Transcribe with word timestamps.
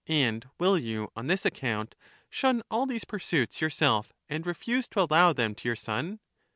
And 0.07 0.49
will 0.57 0.79
you 0.79 1.11
on 1.15 1.27
this 1.27 1.45
account 1.45 1.93
shun 2.31 2.63
all 2.71 2.87
these 2.87 3.03
pursuits 3.05 3.61
yourself 3.61 4.11
and 4.27 4.47
refuse 4.47 4.87
to 4.87 5.01
allow 5.07 5.31
them 5.31 5.53
to 5.53 5.67
your 5.69 5.75
son? 5.75 6.19